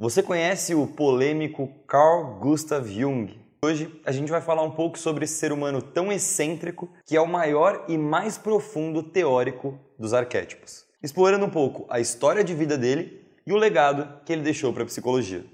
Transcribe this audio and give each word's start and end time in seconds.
Você 0.00 0.22
conhece 0.22 0.74
o 0.74 0.86
polêmico 0.86 1.68
Carl 1.86 2.38
Gustav 2.40 2.88
Jung? 2.88 3.38
Hoje 3.62 4.00
a 4.06 4.10
gente 4.10 4.30
vai 4.30 4.40
falar 4.40 4.62
um 4.62 4.70
pouco 4.70 4.98
sobre 4.98 5.24
esse 5.24 5.34
ser 5.34 5.52
humano 5.52 5.82
tão 5.82 6.10
excêntrico 6.10 6.88
que 7.04 7.14
é 7.14 7.20
o 7.20 7.28
maior 7.28 7.84
e 7.86 7.98
mais 7.98 8.38
profundo 8.38 9.02
teórico 9.02 9.78
dos 9.98 10.14
arquétipos, 10.14 10.86
explorando 11.02 11.44
um 11.44 11.50
pouco 11.50 11.84
a 11.90 12.00
história 12.00 12.42
de 12.42 12.54
vida 12.54 12.78
dele 12.78 13.28
e 13.46 13.52
o 13.52 13.58
legado 13.58 14.24
que 14.24 14.32
ele 14.32 14.40
deixou 14.40 14.72
para 14.72 14.84
a 14.84 14.86
psicologia. 14.86 15.44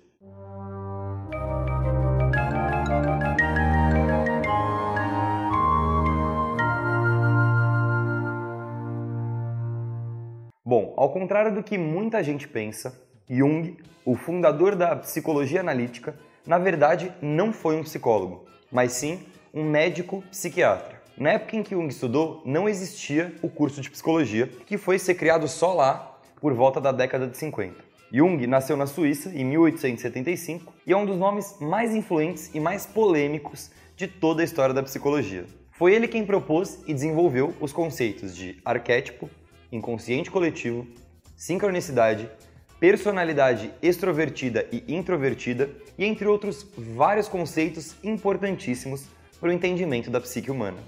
Bom, 10.65 10.95
ao 10.97 11.13
contrário 11.13 11.53
do 11.53 11.65
que 11.65 11.77
muita 11.77 12.23
gente 12.23 12.47
pensa, 12.47 13.05
Jung, 13.29 13.77
o 14.04 14.14
fundador 14.14 14.77
da 14.77 14.95
psicologia 14.95 15.61
analítica, 15.61 16.14
na 16.46 16.58
verdade 16.58 17.12
não 17.21 17.53
foi 17.53 17.76
um 17.76 17.82
psicólogo, 17.82 18.46
mas 18.71 18.93
sim 18.93 19.21
um 19.53 19.64
médico 19.64 20.22
psiquiatra. 20.30 21.03
Na 21.18 21.31
época 21.31 21.57
em 21.57 21.62
que 21.62 21.75
Jung 21.75 21.89
estudou, 21.89 22.40
não 22.44 22.68
existia 22.68 23.34
o 23.43 23.48
curso 23.48 23.81
de 23.81 23.90
psicologia, 23.90 24.46
que 24.64 24.79
foi 24.79 24.98
ser 24.98 25.14
criado 25.14 25.48
só 25.48 25.72
lá 25.72 26.18
por 26.40 26.53
volta 26.54 26.81
da 26.81 26.93
década 26.93 27.26
de 27.26 27.36
50. 27.36 27.75
Jung 28.12 28.46
nasceu 28.46 28.76
na 28.76 28.86
Suíça 28.86 29.31
em 29.31 29.45
1875 29.45 30.72
e 30.86 30.93
é 30.93 30.96
um 30.96 31.04
dos 31.04 31.18
nomes 31.18 31.56
mais 31.61 31.93
influentes 31.95 32.55
e 32.55 32.61
mais 32.61 32.86
polêmicos 32.86 33.72
de 33.97 34.06
toda 34.06 34.41
a 34.41 34.45
história 34.45 34.75
da 34.75 34.83
psicologia. 34.83 35.47
Foi 35.72 35.92
ele 35.92 36.06
quem 36.06 36.25
propôs 36.25 36.78
e 36.86 36.95
desenvolveu 36.95 37.55
os 37.61 37.72
conceitos 37.72 38.36
de 38.36 38.61
arquétipo, 38.64 39.28
inconsciente 39.72 40.31
coletivo, 40.31 40.86
sincronicidade, 41.34 42.31
personalidade 42.78 43.70
extrovertida 43.83 44.66
e 44.70 44.84
introvertida, 44.89 45.70
e 45.98 46.05
entre 46.05 46.27
outros 46.27 46.67
vários 46.77 47.28
conceitos 47.28 47.94
importantíssimos 48.05 49.05
para 49.41 49.48
o 49.48 49.53
entendimento 49.53 50.11
da 50.11 50.20
psique 50.20 50.51
humana. 50.51 50.78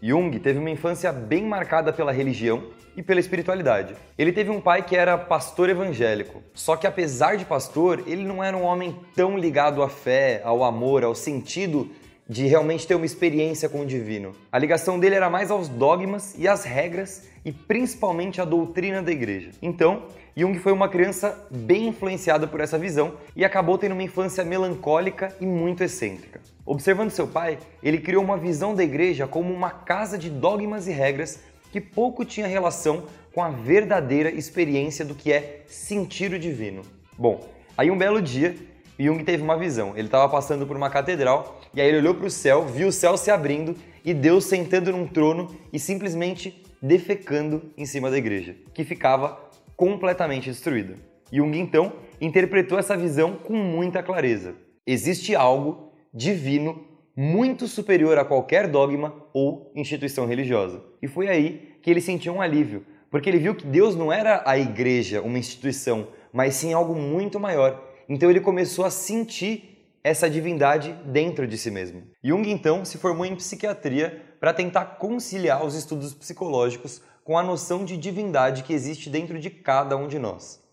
Jung 0.00 0.38
teve 0.38 0.58
uma 0.58 0.70
infância 0.70 1.10
bem 1.12 1.44
marcada 1.44 1.92
pela 1.92 2.12
religião 2.12 2.70
e 2.96 3.02
pela 3.02 3.20
espiritualidade. 3.20 3.94
Ele 4.16 4.32
teve 4.32 4.50
um 4.50 4.60
pai 4.60 4.82
que 4.82 4.96
era 4.96 5.18
pastor 5.18 5.68
evangélico, 5.68 6.42
só 6.54 6.76
que 6.76 6.86
apesar 6.86 7.36
de 7.36 7.44
pastor, 7.44 8.04
ele 8.06 8.24
não 8.24 8.42
era 8.42 8.56
um 8.56 8.62
homem 8.62 8.96
tão 9.14 9.38
ligado 9.38 9.82
à 9.82 9.88
fé, 9.88 10.40
ao 10.44 10.62
amor, 10.62 11.04
ao 11.04 11.14
sentido 11.14 11.90
de 12.28 12.46
realmente 12.46 12.86
ter 12.86 12.94
uma 12.94 13.06
experiência 13.06 13.68
com 13.68 13.80
o 13.80 13.86
divino. 13.86 14.34
A 14.52 14.58
ligação 14.58 14.98
dele 14.98 15.14
era 15.14 15.30
mais 15.30 15.50
aos 15.50 15.68
dogmas 15.68 16.34
e 16.36 16.46
às 16.46 16.62
regras 16.62 17.26
e 17.44 17.50
principalmente 17.50 18.40
à 18.40 18.44
doutrina 18.44 19.02
da 19.02 19.10
igreja. 19.10 19.50
Então, 19.62 20.02
Jung 20.36 20.58
foi 20.58 20.72
uma 20.72 20.88
criança 20.88 21.48
bem 21.50 21.88
influenciada 21.88 22.46
por 22.46 22.60
essa 22.60 22.78
visão 22.78 23.14
e 23.34 23.44
acabou 23.44 23.78
tendo 23.78 23.92
uma 23.92 24.02
infância 24.02 24.44
melancólica 24.44 25.34
e 25.40 25.46
muito 25.46 25.82
excêntrica. 25.82 26.40
Observando 26.66 27.10
seu 27.10 27.26
pai, 27.26 27.58
ele 27.82 27.98
criou 27.98 28.22
uma 28.22 28.36
visão 28.36 28.74
da 28.74 28.84
igreja 28.84 29.26
como 29.26 29.52
uma 29.52 29.70
casa 29.70 30.18
de 30.18 30.28
dogmas 30.28 30.86
e 30.86 30.92
regras 30.92 31.40
que 31.72 31.80
pouco 31.80 32.24
tinha 32.24 32.46
relação 32.46 33.04
com 33.34 33.42
a 33.42 33.48
verdadeira 33.48 34.30
experiência 34.30 35.04
do 35.04 35.14
que 35.14 35.32
é 35.32 35.62
sentir 35.66 36.32
o 36.32 36.38
divino. 36.38 36.82
Bom, 37.16 37.48
aí 37.76 37.90
um 37.90 37.96
belo 37.96 38.20
dia, 38.20 38.54
Jung 38.98 39.22
teve 39.22 39.42
uma 39.42 39.56
visão. 39.56 39.92
Ele 39.96 40.08
estava 40.08 40.28
passando 40.28 40.66
por 40.66 40.76
uma 40.76 40.90
catedral 40.90 41.60
e 41.72 41.80
aí 41.80 41.88
ele 41.88 41.98
olhou 41.98 42.14
para 42.14 42.26
o 42.26 42.30
céu, 42.30 42.66
viu 42.66 42.88
o 42.88 42.92
céu 42.92 43.16
se 43.16 43.30
abrindo 43.30 43.76
e 44.04 44.12
Deus 44.12 44.44
sentando 44.44 44.90
num 44.90 45.06
trono 45.06 45.54
e 45.72 45.78
simplesmente 45.78 46.62
defecando 46.82 47.72
em 47.76 47.86
cima 47.86 48.10
da 48.10 48.18
igreja, 48.18 48.56
que 48.74 48.84
ficava 48.84 49.38
completamente 49.76 50.50
destruída. 50.50 50.96
Jung 51.32 51.56
então 51.58 51.92
interpretou 52.20 52.78
essa 52.78 52.96
visão 52.96 53.34
com 53.36 53.54
muita 53.54 54.02
clareza. 54.02 54.54
Existe 54.86 55.34
algo 55.36 55.92
divino 56.12 56.84
muito 57.16 57.68
superior 57.68 58.18
a 58.18 58.24
qualquer 58.24 58.68
dogma 58.68 59.14
ou 59.32 59.72
instituição 59.74 60.26
religiosa. 60.26 60.82
E 61.02 61.06
foi 61.06 61.28
aí 61.28 61.76
que 61.82 61.90
ele 61.90 62.00
sentiu 62.00 62.32
um 62.32 62.40
alívio, 62.40 62.84
porque 63.10 63.28
ele 63.28 63.38
viu 63.38 63.54
que 63.54 63.66
Deus 63.66 63.94
não 63.94 64.12
era 64.12 64.42
a 64.46 64.58
igreja, 64.58 65.20
uma 65.20 65.38
instituição, 65.38 66.08
mas 66.32 66.54
sim 66.54 66.72
algo 66.72 66.94
muito 66.94 67.38
maior 67.38 67.87
então 68.08 68.30
ele 68.30 68.40
começou 68.40 68.84
a 68.84 68.90
sentir 68.90 69.78
essa 70.02 70.30
divindade 70.30 70.92
dentro 71.04 71.46
de 71.46 71.58
si 71.58 71.70
mesmo. 71.70 72.02
Jung 72.22 72.50
então 72.50 72.84
se 72.84 72.96
formou 72.96 73.26
em 73.26 73.36
psiquiatria 73.36 74.22
para 74.40 74.54
tentar 74.54 74.84
conciliar 74.96 75.64
os 75.64 75.74
estudos 75.74 76.14
psicológicos 76.14 77.02
com 77.22 77.36
a 77.36 77.42
noção 77.42 77.84
de 77.84 77.96
divindade 77.96 78.62
que 78.62 78.72
existe 78.72 79.10
dentro 79.10 79.38
de 79.38 79.50
cada 79.50 79.96
um 79.96 80.08
de 80.08 80.18
nós. 80.18 80.66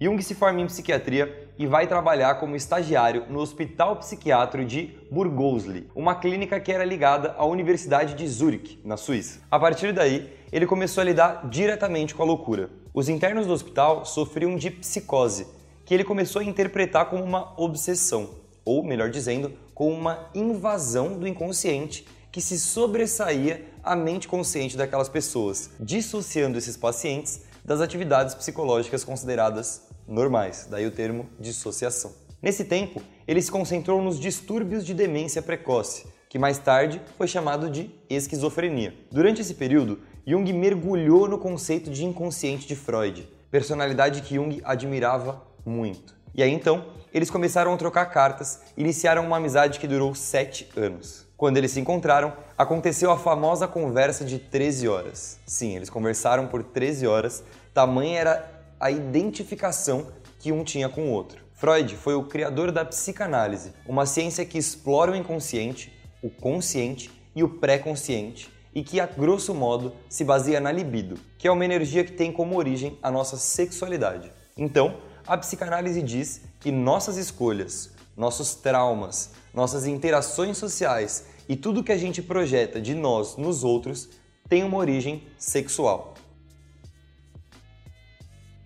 Jung 0.00 0.20
se 0.20 0.34
forma 0.34 0.60
em 0.60 0.66
psiquiatria 0.66 1.48
e 1.56 1.66
vai 1.66 1.86
trabalhar 1.86 2.34
como 2.40 2.56
estagiário 2.56 3.26
no 3.30 3.38
Hospital 3.38 3.96
Psiquiátrico 3.96 4.66
de 4.66 4.98
Burgosli, 5.10 5.88
uma 5.94 6.16
clínica 6.16 6.58
que 6.58 6.72
era 6.72 6.84
ligada 6.84 7.34
à 7.38 7.46
Universidade 7.46 8.14
de 8.14 8.26
Zurich, 8.26 8.80
na 8.84 8.96
Suíça. 8.96 9.40
A 9.48 9.58
partir 9.58 9.92
daí, 9.92 10.32
ele 10.50 10.66
começou 10.66 11.00
a 11.00 11.04
lidar 11.04 11.48
diretamente 11.48 12.12
com 12.14 12.24
a 12.24 12.26
loucura. 12.26 12.70
Os 12.96 13.08
internos 13.08 13.44
do 13.48 13.52
hospital 13.52 14.04
sofriam 14.04 14.54
de 14.54 14.70
psicose, 14.70 15.48
que 15.84 15.92
ele 15.92 16.04
começou 16.04 16.40
a 16.40 16.44
interpretar 16.44 17.10
como 17.10 17.24
uma 17.24 17.52
obsessão, 17.60 18.36
ou 18.64 18.84
melhor 18.84 19.10
dizendo, 19.10 19.52
como 19.74 19.90
uma 19.90 20.30
invasão 20.32 21.18
do 21.18 21.26
inconsciente 21.26 22.06
que 22.30 22.40
se 22.40 22.56
sobressaía 22.56 23.64
à 23.82 23.96
mente 23.96 24.28
consciente 24.28 24.76
daquelas 24.76 25.08
pessoas, 25.08 25.70
dissociando 25.80 26.56
esses 26.56 26.76
pacientes 26.76 27.42
das 27.64 27.80
atividades 27.80 28.32
psicológicas 28.36 29.02
consideradas 29.02 29.88
normais, 30.06 30.68
daí 30.70 30.86
o 30.86 30.92
termo 30.92 31.26
dissociação. 31.40 32.12
Nesse 32.40 32.64
tempo, 32.64 33.02
ele 33.26 33.42
se 33.42 33.50
concentrou 33.50 34.00
nos 34.00 34.20
distúrbios 34.20 34.86
de 34.86 34.94
demência 34.94 35.42
precoce, 35.42 36.06
que 36.28 36.38
mais 36.38 36.58
tarde 36.58 37.02
foi 37.18 37.26
chamado 37.26 37.68
de 37.68 37.90
esquizofrenia. 38.08 38.94
Durante 39.10 39.40
esse 39.40 39.54
período, 39.54 39.98
Jung 40.26 40.50
mergulhou 40.54 41.28
no 41.28 41.36
conceito 41.36 41.90
de 41.90 42.02
inconsciente 42.02 42.66
de 42.66 42.74
Freud, 42.74 43.28
personalidade 43.50 44.22
que 44.22 44.36
Jung 44.36 44.58
admirava 44.64 45.42
muito. 45.66 46.14
E 46.34 46.42
aí 46.42 46.50
então, 46.50 46.86
eles 47.12 47.28
começaram 47.28 47.74
a 47.74 47.76
trocar 47.76 48.06
cartas 48.06 48.62
e 48.74 48.80
iniciaram 48.80 49.26
uma 49.26 49.36
amizade 49.36 49.78
que 49.78 49.86
durou 49.86 50.14
sete 50.14 50.66
anos. 50.76 51.26
Quando 51.36 51.58
eles 51.58 51.72
se 51.72 51.80
encontraram, 51.80 52.32
aconteceu 52.56 53.10
a 53.10 53.18
famosa 53.18 53.68
conversa 53.68 54.24
de 54.24 54.38
13 54.38 54.88
horas. 54.88 55.38
Sim, 55.44 55.76
eles 55.76 55.90
conversaram 55.90 56.46
por 56.46 56.62
13 56.62 57.06
horas, 57.06 57.44
tamanha 57.74 58.18
era 58.18 58.64
a 58.80 58.90
identificação 58.90 60.06
que 60.40 60.52
um 60.52 60.64
tinha 60.64 60.88
com 60.88 61.02
o 61.02 61.10
outro. 61.10 61.44
Freud 61.52 61.96
foi 61.96 62.14
o 62.14 62.24
criador 62.24 62.72
da 62.72 62.82
psicanálise, 62.82 63.74
uma 63.86 64.06
ciência 64.06 64.46
que 64.46 64.56
explora 64.56 65.12
o 65.12 65.16
inconsciente, 65.16 65.92
o 66.22 66.30
consciente 66.30 67.10
e 67.36 67.44
o 67.44 67.48
pré-consciente 67.48 68.53
e 68.74 68.82
que, 68.82 68.98
a 68.98 69.06
grosso 69.06 69.54
modo, 69.54 69.92
se 70.08 70.24
baseia 70.24 70.60
na 70.60 70.72
libido, 70.72 71.18
que 71.38 71.46
é 71.46 71.50
uma 71.50 71.64
energia 71.64 72.04
que 72.04 72.12
tem 72.12 72.32
como 72.32 72.56
origem 72.56 72.98
a 73.02 73.10
nossa 73.10 73.36
sexualidade. 73.36 74.32
Então, 74.56 74.96
a 75.26 75.38
psicanálise 75.38 76.02
diz 76.02 76.42
que 76.60 76.72
nossas 76.72 77.16
escolhas, 77.16 77.92
nossos 78.16 78.54
traumas, 78.54 79.30
nossas 79.52 79.86
interações 79.86 80.58
sociais 80.58 81.26
e 81.48 81.56
tudo 81.56 81.84
que 81.84 81.92
a 81.92 81.96
gente 81.96 82.20
projeta 82.20 82.80
de 82.80 82.94
nós 82.94 83.36
nos 83.36 83.64
outros 83.64 84.10
tem 84.48 84.64
uma 84.64 84.76
origem 84.76 85.22
sexual. 85.38 86.14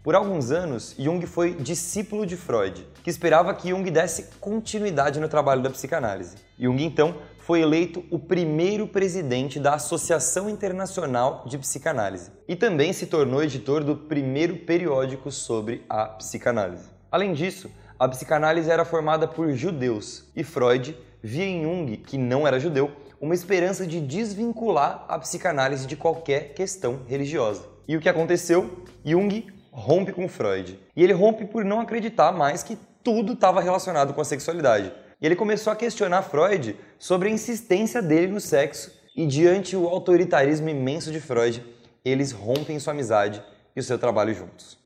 Por 0.03 0.15
alguns 0.15 0.51
anos, 0.51 0.95
Jung 0.99 1.25
foi 1.27 1.55
discípulo 1.55 2.25
de 2.25 2.37
Freud, 2.37 2.87
que 3.05 3.11
esperava 3.11 3.53
que 3.53 3.69
Jung 3.69 3.91
desse 3.91 4.25
continuidade 4.41 5.21
no 5.21 5.29
trabalho 5.29 5.63
da 5.63 5.71
psicanálise. 5.71 6.37
Jung 6.59 6.83
então 6.83 7.15
foi 7.49 7.63
eleito 7.63 8.05
o 8.11 8.19
primeiro 8.19 8.87
presidente 8.87 9.59
da 9.59 9.73
Associação 9.73 10.51
Internacional 10.51 11.45
de 11.47 11.57
Psicanálise 11.57 12.31
e 12.47 12.55
também 12.55 12.93
se 12.93 13.07
tornou 13.07 13.43
editor 13.43 13.83
do 13.83 13.97
primeiro 13.97 14.55
periódico 14.55 15.33
sobre 15.33 15.83
a 15.89 16.05
psicanálise. 16.05 16.91
Além 17.11 17.33
disso, 17.33 17.71
a 17.99 18.07
psicanálise 18.07 18.71
era 18.71 18.85
formada 18.85 19.27
por 19.27 19.51
judeus 19.55 20.25
e 20.37 20.45
Freud 20.45 20.95
via 21.23 21.47
em 21.47 21.63
Jung, 21.63 21.97
que 21.97 22.19
não 22.19 22.47
era 22.47 22.61
judeu, 22.61 22.91
uma 23.19 23.33
esperança 23.33 23.87
de 23.87 23.99
desvincular 23.99 25.07
a 25.09 25.19
psicanálise 25.19 25.87
de 25.87 25.97
qualquer 25.97 26.53
questão 26.53 27.01
religiosa. 27.09 27.63
E 27.89 27.97
o 27.97 28.01
que 28.01 28.11
aconteceu? 28.11 28.85
Jung 29.03 29.47
rompe 29.73 30.13
com 30.13 30.29
Freud. 30.29 30.79
E 30.95 31.03
ele 31.03 31.15
rompe 31.15 31.47
por 31.47 31.65
não 31.65 31.81
acreditar 31.81 32.31
mais 32.31 32.63
que 32.63 32.77
tudo 33.03 33.33
estava 33.33 33.63
relacionado 33.63 34.13
com 34.13 34.21
a 34.21 34.25
sexualidade. 34.25 34.93
E 35.21 35.27
ele 35.27 35.37
começou 35.37 35.73
a 35.73 35.77
questionar 35.77 36.23
Freud 36.23 36.77
sobre 36.99 37.29
a 37.29 37.33
insistência 37.33 38.01
dele 38.01 38.29
no 38.29 38.41
sexo, 38.41 38.97
e 39.17 39.27
diante 39.27 39.75
o 39.75 39.89
autoritarismo 39.89 40.69
imenso 40.69 41.11
de 41.11 41.21
Freud, 41.21 41.65
eles 42.05 42.31
rompem 42.31 42.79
sua 42.79 42.93
amizade 42.93 43.43
e 43.75 43.81
o 43.81 43.83
seu 43.83 43.99
trabalho 43.99 44.33
juntos. 44.33 44.79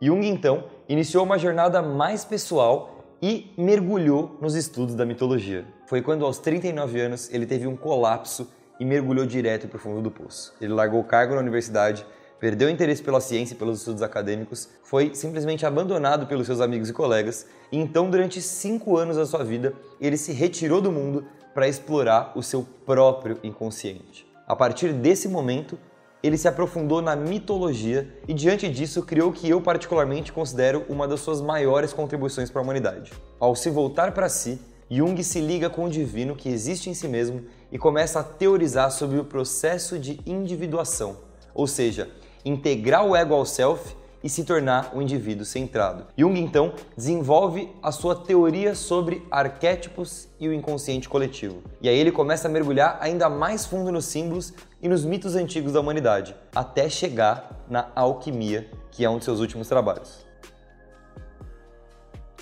Jung 0.00 0.26
então 0.26 0.68
iniciou 0.88 1.24
uma 1.24 1.38
jornada 1.38 1.82
mais 1.82 2.24
pessoal 2.24 3.04
e 3.20 3.52
mergulhou 3.56 4.38
nos 4.40 4.54
estudos 4.54 4.94
da 4.94 5.06
mitologia. 5.06 5.66
Foi 5.86 6.02
quando 6.02 6.24
aos 6.24 6.38
39 6.38 7.00
anos 7.00 7.32
ele 7.32 7.46
teve 7.46 7.66
um 7.66 7.76
colapso 7.76 8.50
e 8.78 8.84
mergulhou 8.84 9.24
direto 9.24 9.68
para 9.68 9.76
o 9.76 9.80
fundo 9.80 10.02
do 10.02 10.10
poço. 10.10 10.54
Ele 10.60 10.72
largou 10.72 11.00
o 11.00 11.04
cargo 11.04 11.34
na 11.34 11.40
universidade, 11.40 12.06
perdeu 12.38 12.68
interesse 12.68 13.02
pela 13.02 13.20
ciência 13.20 13.54
e 13.54 13.56
pelos 13.56 13.78
estudos 13.78 14.02
acadêmicos, 14.02 14.68
foi 14.82 15.14
simplesmente 15.14 15.64
abandonado 15.64 16.26
pelos 16.26 16.46
seus 16.46 16.60
amigos 16.60 16.88
e 16.88 16.92
colegas, 16.92 17.46
e 17.72 17.78
então, 17.78 18.10
durante 18.10 18.40
cinco 18.42 18.96
anos 18.96 19.16
da 19.16 19.26
sua 19.26 19.42
vida, 19.42 19.72
ele 20.00 20.16
se 20.16 20.32
retirou 20.32 20.80
do 20.80 20.92
mundo 20.92 21.24
para 21.54 21.68
explorar 21.68 22.32
o 22.36 22.42
seu 22.42 22.66
próprio 22.84 23.38
inconsciente. 23.42 24.26
A 24.46 24.54
partir 24.54 24.92
desse 24.92 25.28
momento, 25.28 25.78
ele 26.22 26.36
se 26.36 26.48
aprofundou 26.48 27.00
na 27.00 27.14
mitologia 27.14 28.08
e, 28.26 28.34
diante 28.34 28.68
disso, 28.68 29.02
criou 29.02 29.30
o 29.30 29.32
que 29.32 29.48
eu 29.48 29.60
particularmente 29.60 30.32
considero 30.32 30.84
uma 30.88 31.06
das 31.06 31.20
suas 31.20 31.40
maiores 31.40 31.92
contribuições 31.92 32.50
para 32.50 32.60
a 32.60 32.64
humanidade. 32.64 33.12
Ao 33.38 33.54
se 33.54 33.70
voltar 33.70 34.12
para 34.12 34.28
si, 34.28 34.58
Jung 34.90 35.20
se 35.22 35.40
liga 35.40 35.68
com 35.68 35.84
o 35.84 35.90
divino 35.90 36.36
que 36.36 36.48
existe 36.48 36.88
em 36.88 36.94
si 36.94 37.08
mesmo 37.08 37.44
e 37.72 37.78
começa 37.78 38.20
a 38.20 38.24
teorizar 38.24 38.90
sobre 38.90 39.18
o 39.18 39.24
processo 39.24 39.98
de 39.98 40.20
individuação, 40.24 41.16
ou 41.54 41.66
seja, 41.66 42.08
integrar 42.46 43.04
o 43.04 43.16
ego 43.16 43.34
ao 43.34 43.44
self 43.44 43.96
e 44.22 44.28
se 44.28 44.44
tornar 44.44 44.92
um 44.94 45.02
indivíduo 45.02 45.44
centrado. 45.44 46.06
Jung 46.16 46.38
então 46.38 46.72
desenvolve 46.96 47.68
a 47.82 47.92
sua 47.92 48.14
teoria 48.14 48.74
sobre 48.74 49.26
arquétipos 49.30 50.28
e 50.38 50.48
o 50.48 50.52
inconsciente 50.52 51.08
coletivo. 51.08 51.62
E 51.82 51.88
aí 51.88 51.98
ele 51.98 52.12
começa 52.12 52.48
a 52.48 52.50
mergulhar 52.50 52.98
ainda 53.00 53.28
mais 53.28 53.66
fundo 53.66 53.92
nos 53.92 54.04
símbolos 54.06 54.54
e 54.80 54.88
nos 54.88 55.04
mitos 55.04 55.34
antigos 55.34 55.72
da 55.72 55.80
humanidade, 55.80 56.34
até 56.54 56.88
chegar 56.88 57.64
na 57.68 57.90
alquimia, 57.94 58.70
que 58.90 59.04
é 59.04 59.10
um 59.10 59.18
de 59.18 59.24
seus 59.24 59.40
últimos 59.40 59.68
trabalhos. 59.68 60.24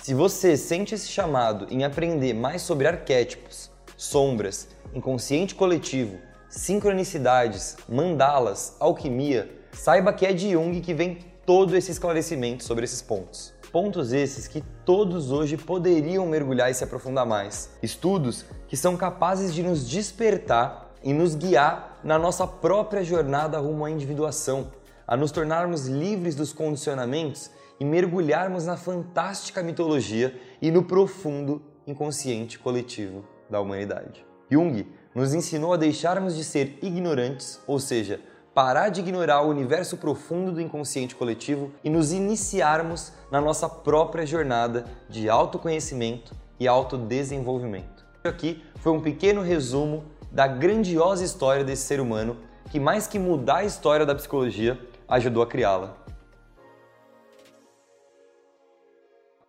Se 0.01 0.13
você 0.13 0.55
sente 0.55 0.93
esse 0.93 1.07
chamado 1.07 1.65
em 1.71 1.83
aprender 1.83 2.33
mais 2.33 2.61
sobre 2.61 2.87
arquétipos, 2.87 3.71
sombras, 3.97 4.67
inconsciente 4.93 5.55
coletivo, 5.55 6.17
sincronicidades, 6.47 7.77
mandalas, 7.89 8.75
alquimia, 8.79 9.49
saiba 9.77 10.13
que 10.13 10.25
é 10.25 10.33
de 10.33 10.51
Jung 10.51 10.79
que 10.81 10.93
vem 10.93 11.19
todo 11.45 11.75
esse 11.75 11.91
esclarecimento 11.91 12.63
sobre 12.63 12.85
esses 12.85 13.01
pontos. 13.01 13.53
Pontos 13.71 14.13
esses 14.13 14.47
que 14.47 14.63
todos 14.85 15.31
hoje 15.31 15.57
poderiam 15.57 16.25
mergulhar 16.25 16.71
e 16.71 16.73
se 16.73 16.83
aprofundar 16.83 17.25
mais. 17.25 17.69
Estudos 17.83 18.45
que 18.67 18.77
são 18.77 18.95
capazes 18.95 19.53
de 19.53 19.61
nos 19.61 19.87
despertar 19.87 20.93
e 21.03 21.13
nos 21.13 21.35
guiar 21.35 21.99
na 22.03 22.17
nossa 22.17 22.47
própria 22.47 23.03
jornada 23.03 23.59
rumo 23.59 23.85
à 23.85 23.91
individuação, 23.91 24.71
a 25.07 25.15
nos 25.15 25.31
tornarmos 25.31 25.87
livres 25.87 26.35
dos 26.35 26.51
condicionamentos 26.51 27.51
e 27.79 27.85
mergulharmos 27.85 28.65
na 28.65 28.77
fantástica 28.77 29.61
mitologia 29.61 30.33
e 30.61 30.71
no 30.71 30.83
profundo 30.83 31.61
inconsciente 31.85 32.57
coletivo 32.57 33.23
da 33.49 33.59
humanidade. 33.59 34.25
Jung 34.49 34.87
nos 35.13 35.33
ensinou 35.33 35.73
a 35.73 35.77
deixarmos 35.77 36.35
de 36.35 36.43
ser 36.43 36.79
ignorantes, 36.81 37.59
ou 37.67 37.79
seja, 37.79 38.19
parar 38.55 38.87
de 38.87 39.01
ignorar 39.01 39.41
o 39.41 39.49
universo 39.49 39.97
profundo 39.97 40.53
do 40.53 40.61
inconsciente 40.61 41.13
coletivo 41.13 41.73
e 41.83 41.89
nos 41.89 42.13
iniciarmos 42.13 43.11
na 43.29 43.41
nossa 43.41 43.67
própria 43.67 44.25
jornada 44.25 44.85
de 45.09 45.29
autoconhecimento 45.29 46.33
e 46.57 46.65
autodesenvolvimento. 46.65 48.05
Aqui 48.23 48.63
foi 48.77 48.93
um 48.93 49.01
pequeno 49.01 49.41
resumo 49.41 50.05
da 50.31 50.47
grandiosa 50.47 51.21
história 51.21 51.65
desse 51.65 51.83
ser 51.83 51.99
humano 51.99 52.37
que, 52.71 52.79
mais 52.79 53.07
que 53.07 53.19
mudar 53.19 53.57
a 53.57 53.65
história 53.65 54.05
da 54.05 54.15
psicologia, 54.15 54.79
ajudou 55.05 55.43
a 55.43 55.47
criá-la. 55.47 55.97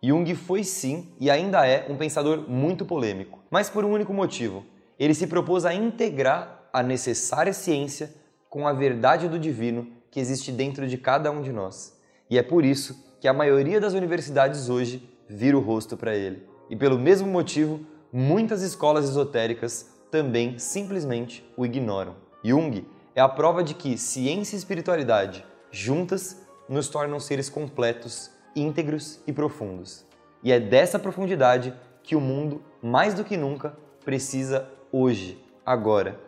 Jung 0.03 0.35
foi 0.35 0.65
sim 0.65 1.13
e 1.17 1.31
ainda 1.31 1.65
é 1.65 1.87
um 1.89 1.95
pensador 1.95 2.43
muito 2.49 2.85
polêmico, 2.85 3.39
mas 3.49 3.69
por 3.69 3.85
um 3.85 3.93
único 3.93 4.13
motivo. 4.13 4.65
Ele 4.99 5.13
se 5.13 5.27
propôs 5.27 5.63
a 5.63 5.73
integrar 5.73 6.67
a 6.73 6.83
necessária 6.83 7.53
ciência 7.53 8.13
com 8.49 8.67
a 8.67 8.73
verdade 8.73 9.27
do 9.27 9.39
divino 9.39 9.87
que 10.09 10.19
existe 10.19 10.51
dentro 10.51 10.87
de 10.87 10.97
cada 10.97 11.31
um 11.31 11.41
de 11.41 11.51
nós. 11.51 11.97
E 12.29 12.37
é 12.37 12.43
por 12.43 12.65
isso 12.65 13.15
que 13.19 13.27
a 13.27 13.33
maioria 13.33 13.79
das 13.79 13.93
universidades 13.93 14.69
hoje 14.69 15.07
vira 15.27 15.57
o 15.57 15.61
rosto 15.61 15.97
para 15.97 16.15
ele. 16.15 16.47
E 16.69 16.75
pelo 16.75 16.97
mesmo 16.97 17.27
motivo, 17.27 17.79
muitas 18.11 18.61
escolas 18.61 19.05
esotéricas 19.05 19.89
também 20.11 20.57
simplesmente 20.57 21.43
o 21.55 21.65
ignoram. 21.65 22.15
Jung 22.43 22.85
é 23.15 23.21
a 23.21 23.29
prova 23.29 23.63
de 23.63 23.73
que 23.73 23.97
ciência 23.97 24.55
e 24.55 24.59
espiritualidade 24.59 25.45
juntas 25.71 26.41
nos 26.69 26.87
tornam 26.89 27.19
seres 27.19 27.49
completos 27.49 28.31
íntegros 28.55 29.19
e 29.27 29.33
profundos. 29.33 30.05
E 30.43 30.51
é 30.51 30.59
dessa 30.59 30.97
profundidade 30.97 31.73
que 32.03 32.15
o 32.15 32.21
mundo, 32.21 32.61
mais 32.81 33.13
do 33.13 33.23
que 33.23 33.37
nunca, 33.37 33.77
precisa 34.03 34.67
hoje, 34.91 35.43
agora. 35.65 36.19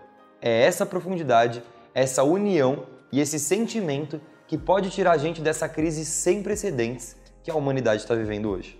É 0.41 0.63
essa 0.63 0.85
profundidade, 0.85 1.63
essa 1.93 2.23
união 2.23 2.85
e 3.11 3.19
esse 3.19 3.39
sentimento 3.39 4.21
que 4.47 4.57
pode 4.57 4.89
tirar 4.89 5.11
a 5.11 5.17
gente 5.17 5.41
dessa 5.41 5.67
crise 5.67 6.05
sem 6.05 6.41
precedentes 6.41 7.15
que 7.43 7.51
a 7.51 7.55
humanidade 7.55 8.01
está 8.01 8.15
vivendo 8.15 8.49
hoje. 8.49 8.79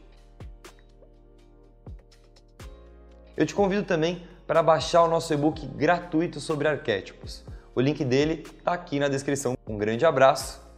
Eu 3.36 3.46
te 3.46 3.56
convido 3.56 3.84
também 3.84 4.28
para 4.46 4.62
baixar 4.62 5.04
o 5.04 5.08
nosso 5.08 5.34
e-book 5.34 5.66
gratuito 5.66 6.40
sobre 6.40 6.68
arquétipos. 6.68 7.44
O 7.74 7.80
link 7.80 8.04
dele 8.04 8.44
está 8.58 8.74
aqui 8.74 9.00
na 9.00 9.08
descrição. 9.08 9.56
Um 9.68 9.78
grande 9.78 10.06
abraço 10.06 10.69